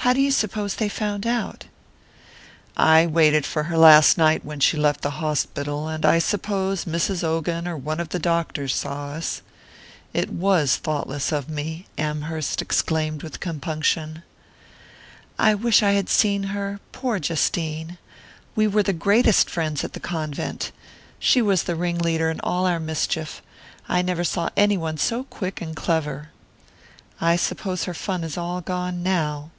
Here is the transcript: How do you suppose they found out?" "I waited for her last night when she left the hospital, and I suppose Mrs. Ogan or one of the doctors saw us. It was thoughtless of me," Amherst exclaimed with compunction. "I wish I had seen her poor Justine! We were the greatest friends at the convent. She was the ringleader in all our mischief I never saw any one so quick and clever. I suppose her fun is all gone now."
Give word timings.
How 0.00 0.12
do 0.12 0.20
you 0.20 0.30
suppose 0.30 0.76
they 0.76 0.88
found 0.88 1.26
out?" 1.26 1.64
"I 2.76 3.08
waited 3.08 3.44
for 3.44 3.64
her 3.64 3.76
last 3.76 4.16
night 4.16 4.44
when 4.44 4.60
she 4.60 4.76
left 4.76 5.00
the 5.00 5.10
hospital, 5.18 5.88
and 5.88 6.06
I 6.06 6.20
suppose 6.20 6.84
Mrs. 6.84 7.24
Ogan 7.24 7.66
or 7.66 7.76
one 7.76 7.98
of 7.98 8.10
the 8.10 8.20
doctors 8.20 8.72
saw 8.72 9.08
us. 9.14 9.42
It 10.14 10.30
was 10.30 10.76
thoughtless 10.76 11.32
of 11.32 11.48
me," 11.48 11.86
Amherst 11.98 12.62
exclaimed 12.62 13.24
with 13.24 13.40
compunction. 13.40 14.22
"I 15.40 15.56
wish 15.56 15.82
I 15.82 15.90
had 15.94 16.08
seen 16.08 16.44
her 16.54 16.78
poor 16.92 17.18
Justine! 17.18 17.98
We 18.54 18.68
were 18.68 18.84
the 18.84 18.92
greatest 18.92 19.50
friends 19.50 19.82
at 19.82 19.94
the 19.94 19.98
convent. 19.98 20.70
She 21.18 21.42
was 21.42 21.64
the 21.64 21.74
ringleader 21.74 22.30
in 22.30 22.38
all 22.44 22.64
our 22.66 22.78
mischief 22.78 23.42
I 23.88 24.02
never 24.02 24.22
saw 24.22 24.50
any 24.56 24.76
one 24.78 24.98
so 24.98 25.24
quick 25.24 25.60
and 25.60 25.74
clever. 25.74 26.28
I 27.20 27.34
suppose 27.34 27.84
her 27.86 27.94
fun 27.94 28.22
is 28.22 28.36
all 28.38 28.60
gone 28.60 29.02
now." 29.02 29.50